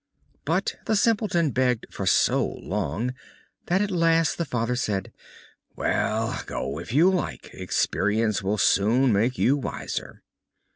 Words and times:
But 0.45 0.77
the 0.87 0.95
Simpleton 0.95 1.51
begged 1.51 1.85
for 1.91 2.07
so 2.07 2.43
long 2.43 3.13
that 3.67 3.83
at 3.83 3.91
last 3.91 4.39
the 4.39 4.45
Father 4.45 4.75
said: 4.75 5.11
"Well, 5.75 6.41
go 6.47 6.79
if 6.79 6.91
you 6.91 7.11
like; 7.11 7.51
experience 7.53 8.41
will 8.41 8.57
soon 8.57 9.13
make 9.13 9.37
you 9.37 9.55
wiser." 9.57 10.23